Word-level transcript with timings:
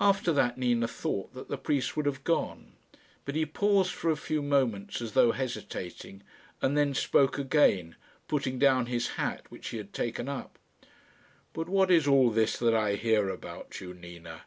After 0.00 0.32
that 0.32 0.56
Nina 0.56 0.88
thought 0.88 1.34
that 1.34 1.50
the 1.50 1.58
priest 1.58 1.94
would 1.94 2.06
have 2.06 2.24
gone; 2.24 2.72
but 3.26 3.34
he 3.34 3.44
paused 3.44 3.90
for 3.90 4.10
a 4.10 4.16
few 4.16 4.40
moments 4.40 5.02
as 5.02 5.12
though 5.12 5.32
hesitating, 5.32 6.22
and 6.62 6.74
then 6.74 6.94
spoke 6.94 7.36
again, 7.36 7.94
putting 8.28 8.58
down 8.58 8.86
his 8.86 9.08
hat, 9.20 9.42
which 9.50 9.68
he 9.68 9.76
had 9.76 9.92
taken 9.92 10.26
up. 10.26 10.58
"But 11.52 11.68
what 11.68 11.90
is 11.90 12.08
all 12.08 12.30
this 12.30 12.56
that 12.56 12.74
I 12.74 12.94
hear 12.94 13.28
about 13.28 13.78
you, 13.78 13.92
Nina?" 13.92 14.44